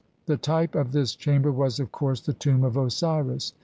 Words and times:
The 0.25 0.35
type 0.35 0.73
of 0.73 0.93
this 0.93 1.13
chamber 1.13 1.51
was, 1.51 1.79
of 1.79 1.91
course, 1.91 2.21
the 2.21 2.33
tomb 2.33 2.63
of 2.63 2.75
Osiris. 2.75 3.53